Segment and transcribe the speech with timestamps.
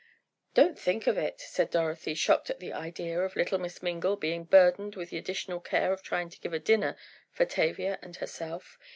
[0.55, 4.45] "Don't think of it," said Dorothy, shocked at the idea of little Miss Mingle being
[4.45, 6.97] burdened with the additional care of trying to give a dinner
[7.29, 8.79] for Tavia and herself.